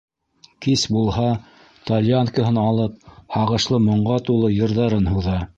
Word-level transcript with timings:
Кис 0.65 0.85
булһа, 0.95 1.25
тальянкаһын 1.91 2.59
алып, 2.63 2.99
һағышлы 3.37 3.81
моңға 3.91 4.21
тулы 4.31 4.55
йырҙарын 4.59 5.17
һуҙа: 5.17 5.41